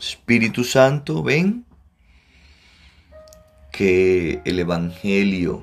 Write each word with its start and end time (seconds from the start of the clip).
Espíritu 0.00 0.64
Santo, 0.64 1.22
ven, 1.22 1.66
que 3.70 4.40
el 4.46 4.58
Evangelio 4.58 5.62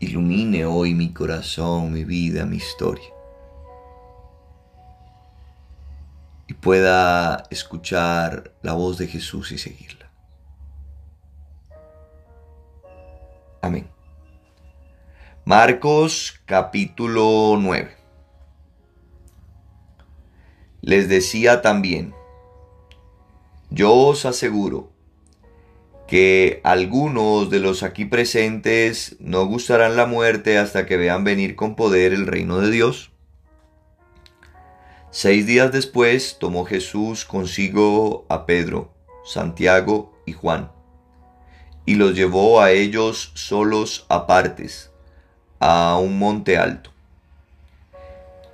ilumine 0.00 0.66
hoy 0.66 0.92
mi 0.92 1.12
corazón, 1.12 1.92
mi 1.92 2.02
vida, 2.02 2.44
mi 2.44 2.56
historia. 2.56 3.08
Y 6.48 6.54
pueda 6.54 7.44
escuchar 7.50 8.52
la 8.62 8.72
voz 8.72 8.98
de 8.98 9.06
Jesús 9.06 9.52
y 9.52 9.58
seguirla. 9.58 10.10
Amén. 13.62 13.88
Marcos 15.44 16.40
capítulo 16.44 17.56
9. 17.56 17.96
Les 20.82 21.08
decía 21.08 21.62
también, 21.62 22.14
yo 23.70 23.92
os 23.94 24.24
aseguro 24.24 24.92
que 26.06 26.60
algunos 26.62 27.50
de 27.50 27.58
los 27.58 27.82
aquí 27.82 28.04
presentes 28.04 29.16
no 29.18 29.44
gustarán 29.46 29.96
la 29.96 30.06
muerte 30.06 30.56
hasta 30.56 30.86
que 30.86 30.96
vean 30.96 31.24
venir 31.24 31.56
con 31.56 31.74
poder 31.74 32.12
el 32.12 32.26
reino 32.26 32.60
de 32.60 32.70
Dios. 32.70 33.10
Seis 35.10 35.46
días 35.46 35.72
después 35.72 36.36
tomó 36.38 36.64
Jesús 36.64 37.24
consigo 37.24 38.26
a 38.28 38.46
Pedro, 38.46 38.92
Santiago 39.24 40.16
y 40.26 40.32
Juan, 40.32 40.70
y 41.86 41.94
los 41.94 42.14
llevó 42.14 42.60
a 42.60 42.70
ellos 42.70 43.32
solos 43.34 44.06
apartes, 44.08 44.90
a 45.58 45.98
un 45.98 46.18
monte 46.18 46.58
alto, 46.58 46.90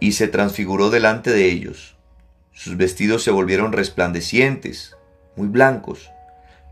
y 0.01 0.12
se 0.12 0.29
transfiguró 0.29 0.89
delante 0.89 1.31
de 1.31 1.51
ellos. 1.51 1.97
Sus 2.53 2.77
vestidos 2.77 3.23
se 3.23 3.31
volvieron 3.31 3.73
resplandecientes, 3.73 4.97
muy 5.37 5.49
blancos, 5.49 6.11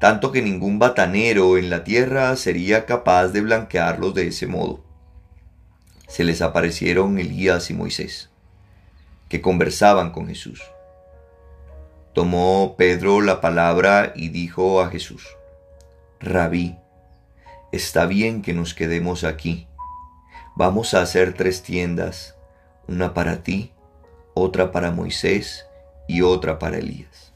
tanto 0.00 0.32
que 0.32 0.42
ningún 0.42 0.78
batanero 0.78 1.58
en 1.58 1.70
la 1.70 1.84
tierra 1.84 2.34
sería 2.36 2.86
capaz 2.86 3.28
de 3.28 3.42
blanquearlos 3.42 4.14
de 4.14 4.28
ese 4.28 4.46
modo. 4.46 4.80
Se 6.08 6.24
les 6.24 6.42
aparecieron 6.42 7.18
Elías 7.18 7.70
y 7.70 7.74
Moisés, 7.74 8.30
que 9.28 9.40
conversaban 9.40 10.10
con 10.10 10.26
Jesús. 10.26 10.62
Tomó 12.14 12.74
Pedro 12.76 13.20
la 13.20 13.40
palabra 13.40 14.12
y 14.16 14.30
dijo 14.30 14.80
a 14.80 14.88
Jesús, 14.88 15.24
Rabí, 16.18 16.76
está 17.70 18.06
bien 18.06 18.42
que 18.42 18.52
nos 18.52 18.74
quedemos 18.74 19.22
aquí. 19.22 19.68
Vamos 20.56 20.94
a 20.94 21.02
hacer 21.02 21.34
tres 21.34 21.62
tiendas, 21.62 22.34
una 22.88 23.14
para 23.14 23.42
ti, 23.42 23.72
otra 24.34 24.72
para 24.72 24.90
Moisés 24.90 25.66
y 26.08 26.22
otra 26.22 26.58
para 26.58 26.78
Elías. 26.78 27.29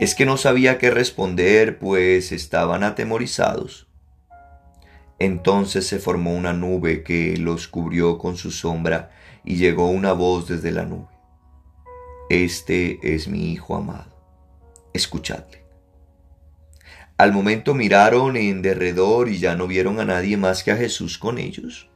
Es 0.00 0.14
que 0.14 0.26
no 0.26 0.36
sabía 0.36 0.78
qué 0.78 0.90
responder, 0.90 1.78
pues 1.78 2.32
estaban 2.32 2.82
atemorizados. 2.82 3.86
Entonces 5.18 5.86
se 5.86 5.98
formó 5.98 6.34
una 6.34 6.52
nube 6.52 7.02
que 7.02 7.36
los 7.36 7.68
cubrió 7.68 8.18
con 8.18 8.36
su 8.36 8.50
sombra 8.50 9.10
y 9.44 9.56
llegó 9.56 9.88
una 9.88 10.12
voz 10.12 10.48
desde 10.48 10.72
la 10.72 10.84
nube. 10.84 11.08
Este 12.30 12.98
es 13.02 13.28
mi 13.28 13.52
Hijo 13.52 13.76
amado. 13.76 14.12
Escuchadle. 14.92 15.64
Al 17.16 17.32
momento 17.32 17.74
miraron 17.74 18.36
en 18.36 18.60
derredor 18.60 19.28
y 19.28 19.38
ya 19.38 19.54
no 19.54 19.68
vieron 19.68 20.00
a 20.00 20.04
nadie 20.04 20.36
más 20.36 20.64
que 20.64 20.72
a 20.72 20.76
Jesús 20.76 21.16
con 21.16 21.38
ellos. 21.38 21.88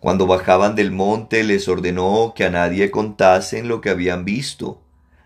Cuando 0.00 0.26
bajaban 0.26 0.74
del 0.74 0.92
monte 0.92 1.44
les 1.44 1.68
ordenó 1.68 2.32
que 2.34 2.44
a 2.44 2.50
nadie 2.50 2.90
contasen 2.90 3.68
lo 3.68 3.80
que 3.80 3.90
habían 3.90 4.24
visto, 4.24 4.83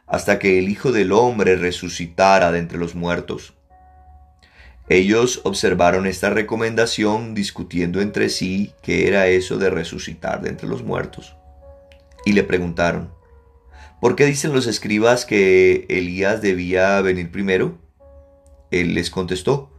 hasta 0.09 0.39
que 0.39 0.59
el 0.59 0.69
Hijo 0.69 0.91
del 0.91 1.12
Hombre 1.12 1.56
resucitara 1.56 2.51
de 2.51 2.59
entre 2.59 2.78
los 2.78 2.95
muertos. 2.95 3.55
Ellos 4.89 5.42
observaron 5.45 6.06
esta 6.06 6.31
recomendación 6.31 7.35
discutiendo 7.35 8.01
entre 8.01 8.30
sí 8.30 8.73
qué 8.83 9.07
era 9.07 9.27
eso 9.27 9.58
de 9.58 9.69
resucitar 9.69 10.41
de 10.41 10.48
entre 10.48 10.67
los 10.67 10.83
muertos. 10.83 11.36
Y 12.24 12.33
le 12.33 12.42
preguntaron, 12.42 13.11
¿por 14.01 14.17
qué 14.17 14.24
dicen 14.24 14.55
los 14.55 14.67
escribas 14.67 15.27
que 15.27 15.85
Elías 15.91 16.40
debía 16.40 17.01
venir 17.02 17.30
primero? 17.30 17.79
Él 18.70 18.95
les 18.95 19.11
contestó, 19.11 19.70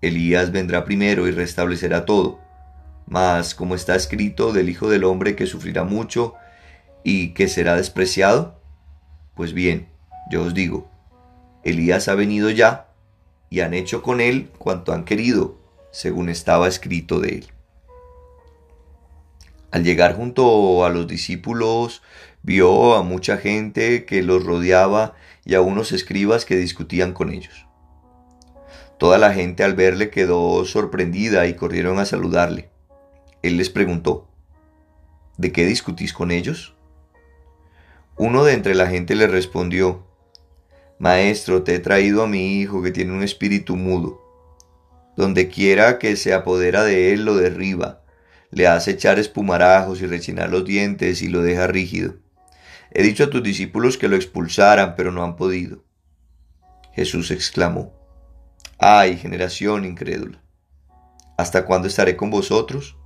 Elías 0.00 0.52
vendrá 0.52 0.84
primero 0.84 1.28
y 1.28 1.32
restablecerá 1.32 2.06
todo. 2.06 2.40
Mas, 3.06 3.54
como 3.54 3.74
está 3.74 3.94
escrito 3.94 4.52
del 4.52 4.70
Hijo 4.70 4.88
del 4.88 5.04
Hombre 5.04 5.36
que 5.36 5.46
sufrirá 5.46 5.84
mucho 5.84 6.34
y 7.04 7.34
que 7.34 7.48
será 7.48 7.76
despreciado, 7.76 8.59
pues 9.40 9.54
bien, 9.54 9.88
yo 10.30 10.42
os 10.42 10.52
digo, 10.52 10.90
Elías 11.64 12.08
ha 12.08 12.14
venido 12.14 12.50
ya 12.50 12.88
y 13.48 13.60
han 13.60 13.72
hecho 13.72 14.02
con 14.02 14.20
él 14.20 14.50
cuanto 14.58 14.92
han 14.92 15.06
querido, 15.06 15.56
según 15.92 16.28
estaba 16.28 16.68
escrito 16.68 17.20
de 17.20 17.28
él. 17.36 17.46
Al 19.70 19.82
llegar 19.82 20.14
junto 20.14 20.84
a 20.84 20.90
los 20.90 21.06
discípulos, 21.06 22.02
vio 22.42 22.94
a 22.96 23.02
mucha 23.02 23.38
gente 23.38 24.04
que 24.04 24.22
los 24.22 24.44
rodeaba 24.44 25.14
y 25.46 25.54
a 25.54 25.62
unos 25.62 25.92
escribas 25.92 26.44
que 26.44 26.56
discutían 26.56 27.14
con 27.14 27.32
ellos. 27.32 27.64
Toda 28.98 29.16
la 29.16 29.32
gente 29.32 29.64
al 29.64 29.72
verle 29.72 30.10
quedó 30.10 30.66
sorprendida 30.66 31.46
y 31.46 31.54
corrieron 31.54 31.98
a 31.98 32.04
saludarle. 32.04 32.68
Él 33.40 33.56
les 33.56 33.70
preguntó, 33.70 34.28
¿de 35.38 35.50
qué 35.50 35.64
discutís 35.64 36.12
con 36.12 36.30
ellos? 36.30 36.74
Uno 38.22 38.44
de 38.44 38.52
entre 38.52 38.74
la 38.74 38.86
gente 38.86 39.14
le 39.14 39.26
respondió, 39.26 40.06
Maestro, 40.98 41.62
te 41.62 41.74
he 41.74 41.78
traído 41.78 42.22
a 42.22 42.26
mi 42.26 42.60
hijo 42.60 42.82
que 42.82 42.90
tiene 42.90 43.14
un 43.14 43.22
espíritu 43.22 43.76
mudo. 43.76 44.20
Donde 45.16 45.48
quiera 45.48 45.98
que 45.98 46.14
se 46.16 46.34
apodera 46.34 46.84
de 46.84 47.14
él 47.14 47.24
lo 47.24 47.34
derriba, 47.34 48.02
le 48.50 48.66
hace 48.66 48.90
echar 48.90 49.18
espumarajos 49.18 50.02
y 50.02 50.06
rechinar 50.06 50.50
los 50.50 50.66
dientes 50.66 51.22
y 51.22 51.28
lo 51.28 51.40
deja 51.40 51.66
rígido. 51.66 52.16
He 52.90 53.02
dicho 53.02 53.24
a 53.24 53.30
tus 53.30 53.42
discípulos 53.42 53.96
que 53.96 54.08
lo 54.08 54.16
expulsaran, 54.16 54.96
pero 54.96 55.12
no 55.12 55.24
han 55.24 55.36
podido. 55.36 55.82
Jesús 56.92 57.30
exclamó, 57.30 57.94
Ay, 58.76 59.16
generación 59.16 59.86
incrédula, 59.86 60.42
¿hasta 61.38 61.64
cuándo 61.64 61.88
estaré 61.88 62.18
con 62.18 62.28
vosotros? 62.28 62.98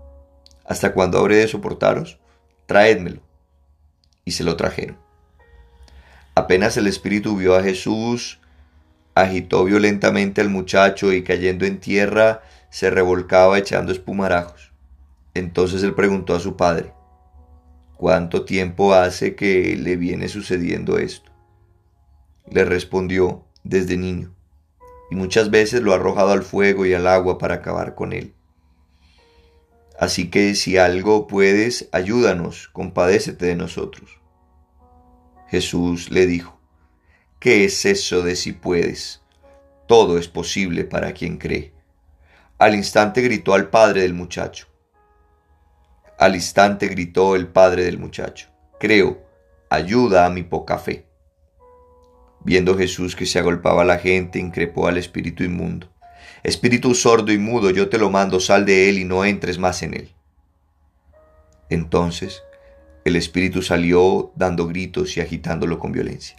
¿Hasta 0.64 0.92
cuándo 0.92 1.19
habré 1.19 1.36
de 1.36 1.47
soportaros? 1.47 2.19
Traédmelo. 2.66 3.20
Y 4.24 4.32
se 4.32 4.42
lo 4.42 4.56
trajeron. 4.56 5.03
Apenas 6.34 6.77
el 6.77 6.89
espíritu 6.89 7.37
vio 7.37 7.55
a 7.55 7.62
Jesús, 7.62 8.41
agitó 9.15 9.65
violentamente 9.65 10.41
al 10.41 10.49
muchacho 10.49 11.12
y 11.12 11.22
cayendo 11.22 11.65
en 11.65 11.78
tierra 11.78 12.43
se 12.71 12.91
revolcaba 12.91 13.59
echando 13.59 13.93
espumarajos. 13.93 14.72
Entonces 15.34 15.84
él 15.84 15.95
preguntó 15.95 16.34
a 16.34 16.41
su 16.41 16.56
padre, 16.56 16.93
¿cuánto 17.97 18.45
tiempo 18.45 18.95
hace 18.95 19.37
que 19.37 19.77
le 19.77 19.97
viene 19.97 20.28
sucediendo 20.28 20.99
esto? 20.99 21.31
Le 22.51 22.65
respondió, 22.65 23.45
desde 23.62 23.97
niño, 23.97 24.34
y 25.11 25.15
muchas 25.15 25.51
veces 25.51 25.83
lo 25.83 25.93
ha 25.93 25.97
arrojado 25.97 26.33
al 26.33 26.43
fuego 26.43 26.84
y 26.84 26.95
al 26.95 27.06
agua 27.06 27.39
para 27.39 27.55
acabar 27.55 27.95
con 27.95 28.12
él. 28.12 28.34
Así 29.99 30.28
que 30.28 30.56
si 30.56 30.77
algo 30.77 31.28
puedes, 31.28 31.89
ayúdanos, 31.93 32.69
compadécete 32.72 33.47
de 33.47 33.55
nosotros. 33.55 34.23
Jesús 35.54 36.10
le 36.10 36.26
dijo, 36.26 36.59
¿qué 37.38 37.65
es 37.65 37.84
eso 37.84 38.25
de 38.25 38.34
si 38.34 38.50
puedes? 38.50 39.22
Todo 39.87 40.19
es 40.19 40.26
posible 40.26 40.82
para 40.82 41.12
quien 41.12 41.37
cree. 41.37 41.72
Al 42.59 42.75
instante 42.75 43.20
gritó 43.20 43.54
al 43.54 43.70
padre 43.70 44.03
del 44.03 44.15
muchacho. 44.15 44.66
Al 46.19 46.34
instante 46.34 46.88
gritó 46.88 47.37
el 47.37 47.47
padre 47.47 47.84
del 47.84 47.98
muchacho, 47.98 48.48
creo, 48.81 49.22
ayuda 49.70 50.26
a 50.26 50.31
mi 50.31 50.42
poca 50.42 50.76
fe. 50.76 51.06
Viendo 52.41 52.77
Jesús 52.77 53.15
que 53.15 53.24
se 53.24 53.39
agolpaba 53.39 53.84
la 53.84 53.98
gente, 53.98 54.41
increpó 54.41 54.89
al 54.89 54.98
espíritu 54.98 55.45
inmundo. 55.45 55.89
Espíritu 56.42 56.97
sordo 56.97 57.30
y 57.30 57.39
mudo, 57.39 57.71
yo 57.71 57.89
te 57.89 57.98
lo 57.98 58.10
mando, 58.10 58.41
sal 58.41 58.66
de 58.66 58.89
él 58.89 58.98
y 58.98 59.04
no 59.04 59.24
entres 59.24 59.56
más 59.59 59.84
en 59.84 59.95
él. 59.95 60.15
Entonces 61.68 62.42
el 63.04 63.16
espíritu 63.16 63.60
salió 63.60 64.33
dando 64.34 64.66
gritos 64.66 65.16
y 65.16 65.21
agitándolo 65.21 65.78
con 65.78 65.92
violencia. 65.92 66.36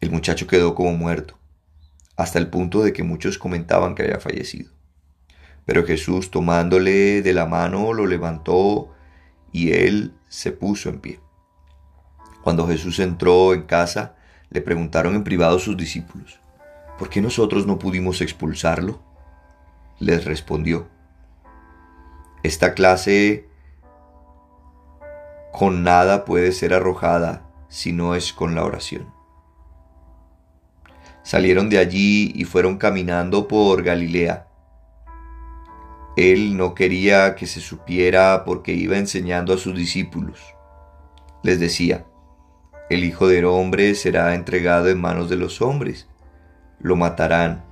El 0.00 0.10
muchacho 0.10 0.46
quedó 0.46 0.74
como 0.74 0.94
muerto, 0.94 1.38
hasta 2.16 2.38
el 2.38 2.48
punto 2.48 2.82
de 2.82 2.94
que 2.94 3.02
muchos 3.02 3.36
comentaban 3.36 3.94
que 3.94 4.04
había 4.04 4.20
fallecido. 4.20 4.70
Pero 5.66 5.84
Jesús 5.84 6.30
tomándole 6.30 7.20
de 7.20 7.32
la 7.34 7.44
mano 7.44 7.92
lo 7.92 8.06
levantó 8.06 8.94
y 9.52 9.72
él 9.72 10.14
se 10.28 10.50
puso 10.50 10.88
en 10.88 11.00
pie. 11.00 11.20
Cuando 12.42 12.66
Jesús 12.66 12.98
entró 12.98 13.52
en 13.52 13.62
casa, 13.64 14.16
le 14.48 14.62
preguntaron 14.62 15.14
en 15.14 15.24
privado 15.24 15.58
sus 15.58 15.76
discípulos, 15.76 16.40
¿por 16.98 17.10
qué 17.10 17.20
nosotros 17.20 17.66
no 17.66 17.78
pudimos 17.78 18.22
expulsarlo? 18.22 19.02
Les 19.98 20.24
respondió, 20.24 20.88
esta 22.42 22.72
clase 22.72 23.49
con 25.52 25.82
nada 25.82 26.24
puede 26.24 26.52
ser 26.52 26.74
arrojada 26.74 27.42
si 27.68 27.92
no 27.92 28.14
es 28.14 28.32
con 28.32 28.54
la 28.54 28.64
oración. 28.64 29.12
Salieron 31.22 31.68
de 31.68 31.78
allí 31.78 32.32
y 32.34 32.44
fueron 32.44 32.78
caminando 32.78 33.46
por 33.46 33.82
Galilea. 33.82 34.46
Él 36.16 36.56
no 36.56 36.74
quería 36.74 37.34
que 37.34 37.46
se 37.46 37.60
supiera 37.60 38.44
porque 38.44 38.72
iba 38.72 38.96
enseñando 38.96 39.52
a 39.52 39.58
sus 39.58 39.76
discípulos. 39.76 40.40
Les 41.42 41.60
decía, 41.60 42.04
el 42.90 43.04
Hijo 43.04 43.28
del 43.28 43.44
Hombre 43.44 43.94
será 43.94 44.34
entregado 44.34 44.88
en 44.88 45.00
manos 45.00 45.30
de 45.30 45.36
los 45.36 45.62
hombres. 45.62 46.08
Lo 46.80 46.96
matarán, 46.96 47.64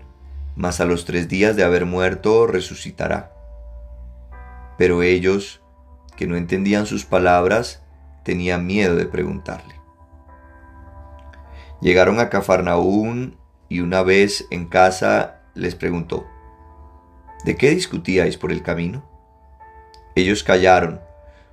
mas 0.54 0.80
a 0.80 0.84
los 0.84 1.04
tres 1.04 1.28
días 1.28 1.56
de 1.56 1.64
haber 1.64 1.86
muerto 1.86 2.46
resucitará. 2.46 3.32
Pero 4.78 5.02
ellos, 5.02 5.60
que 6.18 6.26
no 6.26 6.36
entendían 6.36 6.84
sus 6.84 7.04
palabras, 7.04 7.80
tenían 8.24 8.66
miedo 8.66 8.96
de 8.96 9.06
preguntarle. 9.06 9.76
Llegaron 11.80 12.18
a 12.18 12.28
Cafarnaún 12.28 13.36
y 13.68 13.80
una 13.80 14.02
vez 14.02 14.48
en 14.50 14.66
casa 14.66 15.42
les 15.54 15.76
preguntó, 15.76 16.26
¿de 17.44 17.56
qué 17.56 17.70
discutíais 17.70 18.36
por 18.36 18.50
el 18.50 18.64
camino? 18.64 19.08
Ellos 20.16 20.42
callaron, 20.42 21.00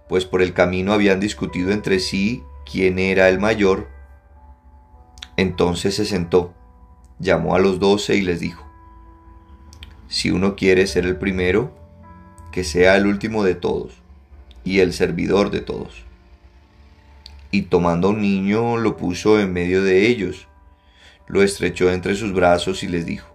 pues 0.09 0.25
por 0.25 0.41
el 0.41 0.55
camino 0.55 0.93
habían 0.93 1.19
discutido 1.19 1.71
entre 1.71 1.99
sí 1.99 2.43
quién 2.69 2.97
era 2.97 3.29
el 3.29 3.37
mayor. 3.37 3.87
Entonces 5.37 5.93
se 5.93 6.05
sentó, 6.05 6.55
llamó 7.19 7.53
a 7.53 7.59
los 7.59 7.79
doce 7.79 8.15
y 8.15 8.21
les 8.21 8.39
dijo, 8.39 8.65
si 10.07 10.31
uno 10.31 10.55
quiere 10.55 10.87
ser 10.87 11.05
el 11.05 11.17
primero, 11.17 11.71
que 12.51 12.63
sea 12.63 12.95
el 12.95 13.05
último 13.05 13.43
de 13.43 13.53
todos 13.53 14.04
y 14.65 14.79
el 14.79 14.91
servidor 14.91 15.49
de 15.51 15.61
todos 15.61 16.05
y 17.55 17.63
tomando 17.63 18.09
a 18.09 18.11
un 18.11 18.21
niño 18.21 18.75
lo 18.75 18.97
puso 18.97 19.39
en 19.39 19.53
medio 19.53 19.81
de 19.81 20.07
ellos, 20.07 20.47
lo 21.27 21.41
estrechó 21.41 21.89
entre 21.89 22.15
sus 22.15 22.33
brazos 22.33 22.83
y 22.83 22.87
les 22.87 23.05
dijo, 23.05 23.29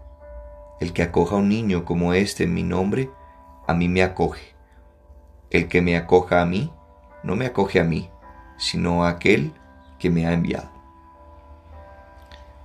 El 0.78 0.92
que 0.92 1.02
acoja 1.02 1.36
a 1.36 1.38
un 1.38 1.48
niño 1.48 1.86
como 1.86 2.12
este 2.12 2.44
en 2.44 2.52
mi 2.52 2.62
nombre, 2.62 3.08
a 3.66 3.72
mí 3.72 3.88
me 3.88 4.02
acoge. 4.02 4.54
El 5.50 5.68
que 5.68 5.80
me 5.80 5.96
acoja 5.96 6.42
a 6.42 6.46
mí, 6.46 6.70
no 7.22 7.34
me 7.34 7.46
acoge 7.46 7.80
a 7.80 7.84
mí, 7.84 8.10
sino 8.58 9.04
a 9.04 9.08
aquel 9.08 9.52
que 9.98 10.10
me 10.10 10.26
ha 10.26 10.34
enviado. 10.34 10.70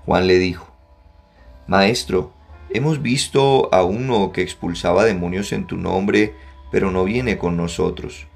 Juan 0.05 0.27
le 0.27 0.37
dijo, 0.37 0.67
Maestro, 1.67 2.33
hemos 2.69 3.01
visto 3.01 3.73
a 3.73 3.83
uno 3.85 4.33
que 4.33 4.41
expulsaba 4.41 5.05
demonios 5.05 5.53
en 5.53 5.65
tu 5.65 5.77
nombre, 5.77 6.35
pero 6.69 6.91
no 6.91 7.05
viene 7.05 7.37
con 7.37 7.55
nosotros. 7.55 8.27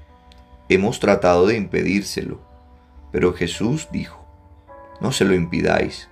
Hemos 0.70 1.00
tratado 1.00 1.46
de 1.46 1.56
impedírselo 1.56 2.48
pero 3.12 3.32
Jesús 3.32 3.88
dijo, 3.90 4.24
no 5.00 5.12
se 5.12 5.24
lo 5.24 5.34
impidáis, 5.34 6.08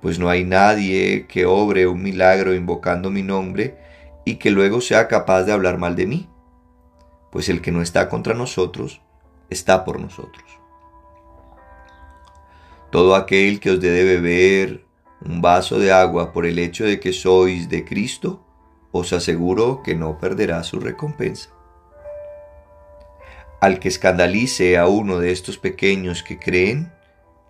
pues 0.00 0.18
no 0.18 0.28
hay 0.28 0.44
nadie 0.44 1.26
que 1.26 1.46
obre 1.46 1.86
un 1.86 2.02
milagro 2.02 2.54
invocando 2.54 3.10
mi 3.10 3.22
nombre 3.22 3.78
y 4.24 4.36
que 4.36 4.50
luego 4.50 4.80
sea 4.80 5.08
capaz 5.08 5.44
de 5.44 5.52
hablar 5.52 5.78
mal 5.78 5.94
de 5.94 6.06
mí, 6.06 6.28
pues 7.30 7.48
el 7.48 7.60
que 7.60 7.70
no 7.70 7.82
está 7.82 8.08
contra 8.08 8.34
nosotros, 8.34 9.02
está 9.50 9.84
por 9.84 10.00
nosotros. 10.00 10.44
Todo 12.90 13.14
aquel 13.14 13.60
que 13.60 13.70
os 13.70 13.80
dé 13.80 13.90
de 13.90 14.04
beber 14.04 14.84
un 15.24 15.40
vaso 15.40 15.78
de 15.78 15.92
agua 15.92 16.32
por 16.32 16.44
el 16.44 16.58
hecho 16.58 16.84
de 16.84 16.98
que 16.98 17.12
sois 17.12 17.68
de 17.68 17.84
Cristo, 17.84 18.44
os 18.90 19.12
aseguro 19.12 19.82
que 19.84 19.94
no 19.94 20.18
perderá 20.18 20.64
su 20.64 20.80
recompensa. 20.80 21.50
Al 23.60 23.78
que 23.78 23.88
escandalice 23.88 24.78
a 24.78 24.86
uno 24.86 25.18
de 25.18 25.32
estos 25.32 25.58
pequeños 25.58 26.22
que 26.22 26.38
creen, 26.38 26.92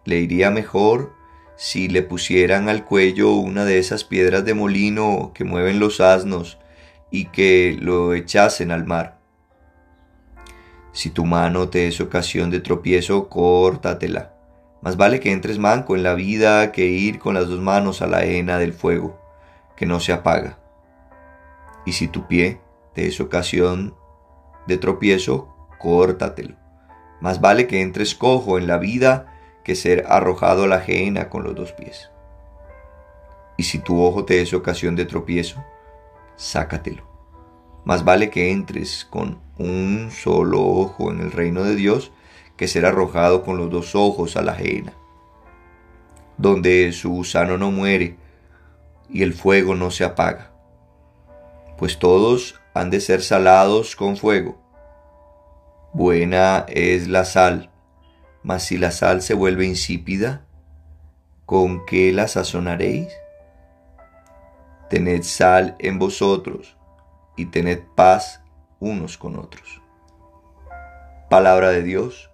le 0.05 0.19
iría 0.19 0.51
mejor 0.51 1.15
si 1.57 1.89
le 1.89 2.03
pusieran 2.03 2.69
al 2.69 2.85
cuello 2.85 3.35
una 3.35 3.65
de 3.65 3.79
esas 3.79 4.03
piedras 4.03 4.45
de 4.45 4.55
molino 4.55 5.31
que 5.35 5.45
mueven 5.45 5.79
los 5.79 6.01
asnos 6.01 6.59
y 7.12 7.27
que 7.27 7.77
lo 7.81 8.15
echasen 8.15 8.73
al 8.73 8.87
mar. 8.87 9.21
Si 10.93 11.11
tu 11.11 11.25
mano 11.27 11.69
te 11.69 11.87
es 11.87 12.01
ocasión 12.01 12.51
de 12.51 12.59
tropiezo, 12.59 13.29
córtatela. 13.29 14.35
Más 14.83 14.97
vale 14.97 15.21
que 15.21 15.31
entres 15.31 15.59
manco 15.59 15.95
en 15.95 16.03
la 16.03 16.15
vida 16.15 16.73
que 16.73 16.87
ir 16.87 17.21
con 17.21 17.35
las 17.35 17.47
dos 17.47 17.61
manos 17.61 18.03
a 18.03 18.09
la 18.09 18.25
hena 18.25 18.59
del 18.59 18.73
fuego, 18.73 19.21
que 19.77 19.87
no 19.87 20.01
se 20.01 20.12
apaga. 20.12 20.59
Y 21.87 21.93
si 21.93 22.09
tu 22.09 22.27
pie 22.27 22.61
te 22.95 23.07
es 23.07 23.21
ocasión 23.21 23.95
de 24.67 24.77
tropiezo, 24.79 25.55
córtatelo. 25.81 26.55
Más 27.21 27.41
vale 27.41 27.67
que 27.67 27.82
entres 27.82 28.15
cojo 28.15 28.59
en 28.59 28.69
la 28.69 28.79
vida 28.79 29.27
que 29.65 29.75
ser 29.75 30.05
arrojado 30.09 30.65
a 30.65 30.69
la 30.69 30.77
ajena 30.77 31.29
con 31.29 31.43
los 31.43 31.55
dos 31.55 31.73
pies. 31.73 32.11
Y 33.56 33.65
si 33.65 33.79
tu 33.79 34.03
ojo 34.03 34.25
te 34.25 34.41
es 34.41 34.55
ocasión 34.55 34.97
de 34.97 35.05
tropiezo, 35.05 35.62
sácatelo. 36.37 37.03
Más 37.85 38.05
vale 38.05 38.31
que 38.31 38.53
entres 38.53 39.06
con 39.11 39.41
un 39.59 40.11
solo 40.11 40.65
ojo 40.65 41.11
en 41.11 41.21
el 41.21 41.32
reino 41.32 41.65
de 41.65 41.75
Dios 41.75 42.12
que 42.56 42.69
ser 42.69 42.87
arrojado 42.87 43.43
con 43.43 43.56
los 43.56 43.71
dos 43.71 43.94
ojos 43.94 44.37
a 44.37 44.43
la 44.43 44.53
ajena, 44.53 44.93
donde 46.37 46.93
su 46.93 47.11
gusano 47.11 47.56
no 47.56 47.71
muere 47.71 48.17
y 49.09 49.23
el 49.23 49.33
fuego 49.33 49.75
no 49.75 49.91
se 49.91 50.05
apaga, 50.05 50.53
pues 51.79 51.99
todos 51.99 52.61
han 52.75 52.91
de 52.91 53.00
ser 53.00 53.23
salados 53.23 53.97
con 53.97 54.17
fuego. 54.17 54.61
Buena 55.92 56.66
es 56.69 57.08
la 57.08 57.25
sal, 57.25 57.69
mas 58.44 58.62
si 58.62 58.78
la 58.78 58.92
sal 58.92 59.22
se 59.22 59.34
vuelve 59.34 59.66
insípida, 59.66 60.46
¿con 61.46 61.84
qué 61.84 62.12
la 62.12 62.28
sazonaréis? 62.28 63.08
Tened 64.88 65.25
sal 65.25 65.75
en 65.81 65.98
vosotros 65.98 66.76
y 67.37 67.46
tened 67.46 67.81
paz 67.96 68.40
unos 68.78 69.19
con 69.19 69.37
otros. 69.37 69.82
Palabra 71.28 71.70
de 71.70 71.82
Dios, 71.82 72.31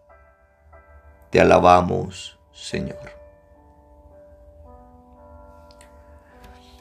te 1.30 1.40
alabamos, 1.40 2.38
Señor. 2.52 3.16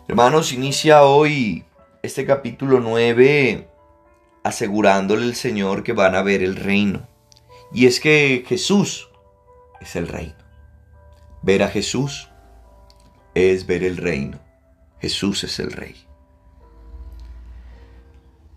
Hermanos, 0.09 0.51
inicia 0.51 1.03
hoy 1.03 1.65
este 2.03 2.25
capítulo 2.25 2.81
9 2.81 3.69
asegurándole 4.45 5.25
el 5.25 5.33
Señor 5.33 5.81
que 5.81 5.91
van 5.91 6.13
a 6.13 6.21
ver 6.21 6.43
el 6.43 6.55
reino. 6.55 7.07
Y 7.73 7.87
es 7.87 7.99
que 7.99 8.45
Jesús 8.47 9.09
es 9.81 9.95
el 9.95 10.07
reino. 10.07 10.35
Ver 11.41 11.63
a 11.63 11.67
Jesús 11.67 12.29
es 13.33 13.65
ver 13.65 13.83
el 13.83 13.97
reino. 13.97 14.39
Jesús 15.01 15.43
es 15.43 15.57
el 15.57 15.71
rey. 15.71 15.95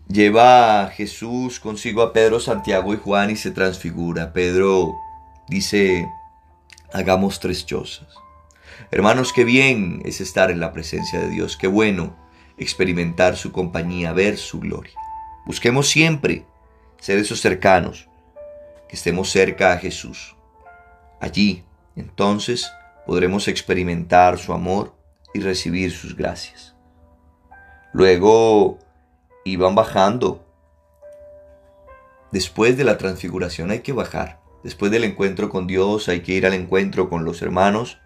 Lleva 0.08 0.82
a 0.82 0.88
Jesús 0.88 1.58
consigo 1.58 2.02
a 2.02 2.12
Pedro, 2.12 2.38
Santiago 2.38 2.92
y 2.92 2.98
Juan 2.98 3.30
y 3.30 3.36
se 3.36 3.50
transfigura. 3.50 4.34
Pedro 4.34 4.94
dice, 5.48 6.06
hagamos 6.92 7.40
tres 7.40 7.64
chozas. 7.64 8.08
Hermanos, 8.90 9.32
qué 9.32 9.44
bien 9.44 10.02
es 10.04 10.20
estar 10.20 10.50
en 10.50 10.60
la 10.60 10.74
presencia 10.74 11.18
de 11.18 11.30
Dios, 11.30 11.56
qué 11.56 11.66
bueno 11.66 12.14
experimentar 12.58 13.38
su 13.38 13.52
compañía, 13.52 14.12
ver 14.12 14.36
su 14.36 14.60
gloria. 14.60 15.07
Busquemos 15.48 15.88
siempre 15.88 16.44
ser 17.00 17.16
esos 17.16 17.40
cercanos, 17.40 18.06
que 18.86 18.96
estemos 18.96 19.30
cerca 19.30 19.72
a 19.72 19.78
Jesús. 19.78 20.36
Allí, 21.20 21.64
entonces, 21.96 22.70
podremos 23.06 23.48
experimentar 23.48 24.36
su 24.36 24.52
amor 24.52 24.94
y 25.32 25.40
recibir 25.40 25.90
sus 25.90 26.14
gracias. 26.14 26.76
Luego 27.94 28.78
iban 29.46 29.74
bajando. 29.74 30.44
Después 32.30 32.76
de 32.76 32.84
la 32.84 32.98
transfiguración 32.98 33.70
hay 33.70 33.80
que 33.80 33.94
bajar. 33.94 34.42
Después 34.62 34.92
del 34.92 35.04
encuentro 35.04 35.48
con 35.48 35.66
Dios 35.66 36.10
hay 36.10 36.20
que 36.20 36.34
ir 36.34 36.44
al 36.44 36.52
encuentro 36.52 37.08
con 37.08 37.24
los 37.24 37.40
hermanos. 37.40 37.96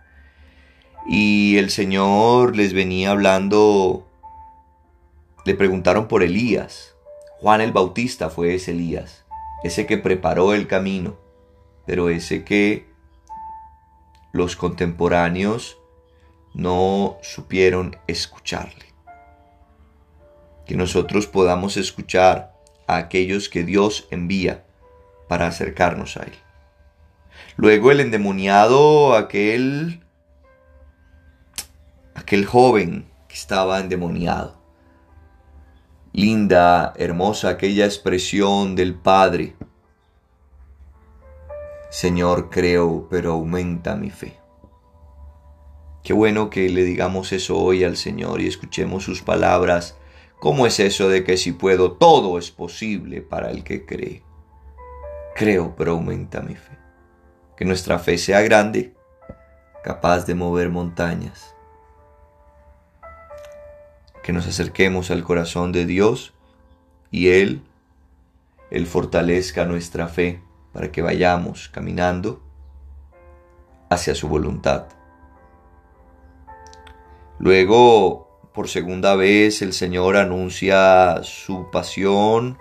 Y 1.09 1.59
el 1.59 1.71
Señor 1.71 2.55
les 2.55 2.73
venía 2.73 3.11
hablando, 3.11 4.07
le 5.45 5.57
preguntaron 5.57 6.07
por 6.07 6.23
Elías. 6.23 6.92
Juan 7.43 7.61
el 7.61 7.73
Bautista 7.73 8.31
fue 8.31 8.55
ese 8.55 8.71
Elías, 8.71 9.25
ese 9.65 9.85
que 9.85 9.99
preparó 9.99 10.55
el 10.55 10.69
camino, 10.69 11.19
pero 11.85 12.09
ese 12.09 12.45
que 12.45 12.87
los 14.31 14.55
contemporáneos 14.55 15.77
no 16.55 17.19
supieron 17.21 17.97
escucharle. 18.07 18.85
Que 20.67 20.77
nosotros 20.77 21.27
podamos 21.27 21.77
escuchar 21.77 22.55
a 22.87 22.97
aquellos 22.97 23.49
que 23.49 23.65
Dios 23.65 24.07
envía 24.13 24.65
para 25.29 25.49
acercarnos 25.49 26.17
a 26.19 26.23
Él. 26.23 26.35
Luego 27.57 27.91
el 27.91 27.99
endemoniado, 27.99 29.17
aquel, 29.17 30.05
aquel 32.15 32.47
joven 32.47 33.11
que 33.27 33.35
estaba 33.35 33.81
endemoniado 33.81 34.62
linda, 36.13 36.93
hermosa 36.97 37.49
aquella 37.49 37.87
expresión 37.87 38.77
del 38.77 38.95
Padre. 38.95 39.55
Señor, 41.91 42.51
creo, 42.51 43.07
pero 43.11 43.33
aumenta 43.33 43.97
mi 43.97 44.11
fe. 44.11 44.39
Qué 46.03 46.13
bueno 46.13 46.51
que 46.51 46.69
le 46.69 46.85
digamos 46.85 47.33
eso 47.33 47.59
hoy 47.59 47.85
al 47.85 47.97
Señor 47.97 48.41
y 48.41 48.49
escuchemos 48.49 49.05
sus 49.05 49.23
palabras. 49.23 49.97
¿Cómo 50.41 50.67
es 50.67 50.81
eso 50.81 51.09
de 51.09 51.23
que 51.23 51.37
si 51.37 51.53
puedo, 51.53 51.93
todo 51.93 52.39
es 52.39 52.51
posible 52.51 53.23
para 53.23 53.51
el 53.51 53.63
que 53.63 53.87
cree? 53.87 54.25
Creo, 55.37 55.75
pero 55.77 55.93
aumenta 55.93 56.41
mi 56.41 56.57
fe. 56.57 56.77
Que 57.57 57.65
nuestra 57.65 57.99
fe 57.99 58.19
sea 58.19 58.41
grande, 58.41 58.95
capaz 59.85 60.27
de 60.27 60.35
mover 60.35 60.69
montañas. 60.69 61.52
Que 64.23 64.33
nos 64.33 64.47
acerquemos 64.47 65.11
al 65.11 65.25
corazón 65.25 65.73
de 65.73 65.87
Dios 65.87 66.33
y 67.11 67.29
Él, 67.29 67.63
Él 68.71 68.87
fortalezca 68.87 69.65
nuestra 69.65 70.09
fe 70.09 70.41
para 70.73 70.91
que 70.91 71.03
vayamos 71.03 71.69
caminando 71.69 72.43
hacia 73.91 74.15
su 74.15 74.29
voluntad. 74.29 74.87
Luego, 77.39 78.51
por 78.55 78.69
segunda 78.69 79.17
vez, 79.17 79.63
el 79.63 79.73
Señor 79.73 80.17
anuncia 80.17 81.23
su 81.23 81.71
pasión 81.71 82.59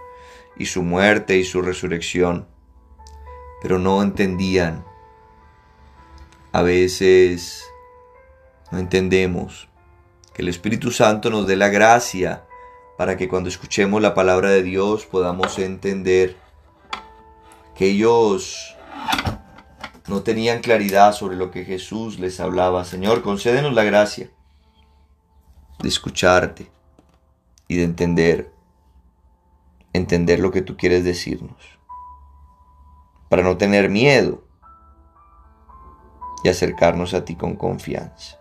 y 0.58 0.66
su 0.66 0.84
muerte 0.84 1.38
y 1.38 1.44
su 1.44 1.62
resurrección, 1.62 2.48
pero 3.62 3.80
no 3.80 4.02
entendían. 4.02 4.84
A 6.52 6.64
veces 6.64 7.64
no 8.72 8.80
entendemos 8.80 9.71
que 10.34 10.42
el 10.42 10.48
Espíritu 10.48 10.92
Santo 10.92 11.30
nos 11.30 11.48
dé 11.48 11.56
la 11.56 11.70
gracia 11.70 12.44
para 12.98 13.18
que 13.18 13.28
cuando 13.28 13.50
escuchemos 13.50 14.02
la 14.02 14.14
palabra 14.14 14.50
de 14.50 14.64
Dios 14.64 15.06
podamos 15.06 15.58
entender 15.60 16.38
que 17.76 17.88
ellos 17.88 18.76
no 20.08 20.22
tenían 20.24 20.62
claridad 20.62 21.14
sobre 21.14 21.36
lo 21.36 21.52
que 21.52 21.66
Jesús 21.66 22.20
les 22.20 22.40
hablaba. 22.40 22.86
Señor, 22.86 23.22
concédenos 23.22 23.74
la 23.74 23.84
gracia 23.84 24.30
de 25.80 25.90
escucharte 25.90 26.70
y 27.68 27.78
de 27.78 27.84
entender, 27.84 28.52
entender 29.94 30.40
lo 30.40 30.52
que 30.52 30.62
tú 30.62 30.78
quieres 30.78 31.04
decirnos, 31.04 31.80
para 33.30 33.44
no 33.44 33.58
tener 33.58 33.90
miedo 33.90 34.44
y 36.44 36.50
acercarnos 36.50 37.14
a 37.14 37.24
ti 37.24 37.36
con 37.36 37.56
confianza. 37.56 38.41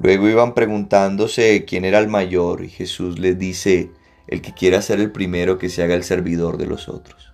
Luego 0.00 0.28
iban 0.28 0.54
preguntándose 0.54 1.64
quién 1.64 1.84
era 1.84 1.98
el 1.98 2.08
mayor 2.08 2.62
y 2.62 2.68
Jesús 2.68 3.18
les 3.18 3.36
dice, 3.38 3.90
el 4.28 4.42
que 4.42 4.52
quiera 4.54 4.80
ser 4.80 5.00
el 5.00 5.10
primero 5.10 5.58
que 5.58 5.68
se 5.68 5.82
haga 5.82 5.94
el 5.94 6.04
servidor 6.04 6.56
de 6.56 6.66
los 6.66 6.88
otros. 6.88 7.32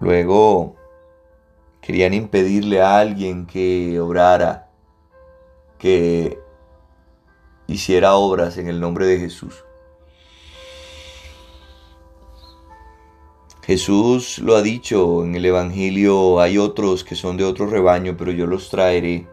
Luego 0.00 0.76
querían 1.82 2.14
impedirle 2.14 2.80
a 2.80 2.98
alguien 2.98 3.46
que 3.46 4.00
obrara, 4.00 4.70
que 5.78 6.38
hiciera 7.66 8.14
obras 8.14 8.56
en 8.56 8.68
el 8.68 8.80
nombre 8.80 9.06
de 9.06 9.18
Jesús. 9.18 9.64
Jesús 13.68 14.38
lo 14.38 14.56
ha 14.56 14.62
dicho 14.62 15.22
en 15.22 15.34
el 15.34 15.44
Evangelio, 15.44 16.40
hay 16.40 16.56
otros 16.56 17.04
que 17.04 17.14
son 17.14 17.36
de 17.36 17.44
otro 17.44 17.66
rebaño, 17.66 18.16
pero 18.16 18.32
yo 18.32 18.46
los 18.46 18.70
traeré. 18.70 19.28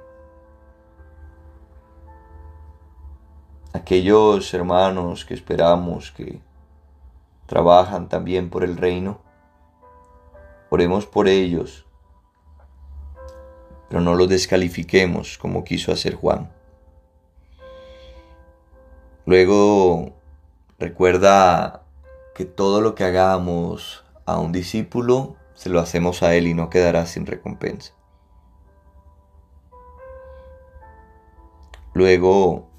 Aquellos 3.71 4.53
hermanos 4.53 5.23
que 5.23 5.35
esperamos 5.35 6.11
que 6.11 6.41
trabajan 7.45 8.09
también 8.09 8.49
por 8.49 8.65
el 8.65 8.75
reino, 8.75 9.21
oremos 10.69 11.05
por 11.05 11.29
ellos, 11.29 11.85
pero 13.87 14.01
no 14.01 14.15
los 14.15 14.27
descalifiquemos 14.27 15.37
como 15.37 15.63
quiso 15.63 15.93
hacer 15.93 16.15
Juan. 16.15 16.51
Luego 19.25 20.11
recuerda 20.77 21.83
que 22.35 22.43
todo 22.43 22.81
lo 22.81 22.95
que 22.95 23.05
hagamos 23.05 24.04
a 24.25 24.39
un 24.39 24.51
discípulo, 24.51 25.35
se 25.53 25.69
lo 25.69 25.79
hacemos 25.79 26.23
a 26.23 26.35
él 26.35 26.47
y 26.47 26.53
no 26.53 26.69
quedará 26.69 27.05
sin 27.05 27.25
recompensa. 27.25 27.93
Luego 31.93 32.69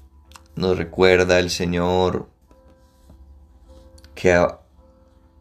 nos 0.55 0.77
recuerda 0.77 1.39
el 1.39 1.49
Señor 1.49 2.29
que 4.13 4.47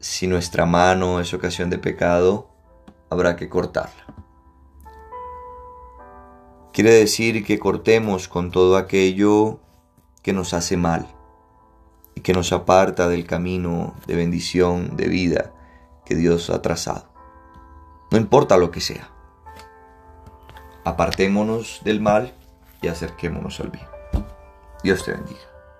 si 0.00 0.26
nuestra 0.26 0.64
mano 0.66 1.20
es 1.20 1.34
ocasión 1.34 1.68
de 1.70 1.78
pecado, 1.78 2.48
habrá 3.10 3.36
que 3.36 3.48
cortarla. 3.48 4.06
Quiere 6.72 6.92
decir 6.92 7.44
que 7.44 7.58
cortemos 7.58 8.28
con 8.28 8.50
todo 8.50 8.76
aquello 8.76 9.60
que 10.22 10.32
nos 10.32 10.52
hace 10.52 10.76
mal 10.76 11.06
y 12.14 12.20
que 12.20 12.34
nos 12.34 12.52
aparta 12.52 13.08
del 13.08 13.26
camino 13.26 13.94
de 14.06 14.14
bendición, 14.14 14.96
de 14.96 15.08
vida, 15.08 15.52
que 16.06 16.14
Dios 16.14 16.48
ha 16.48 16.62
trazado. 16.62 17.04
No 18.10 18.16
importa 18.16 18.56
lo 18.56 18.70
que 18.70 18.80
sea. 18.80 19.10
Apartémonos 20.84 21.80
del 21.84 22.00
mal 22.00 22.32
y 22.80 22.88
acerquémonos 22.88 23.60
al 23.60 23.70
bien. 23.70 23.86
Dios 24.82 25.04
te 25.04 25.12
bendiga. 25.12 25.55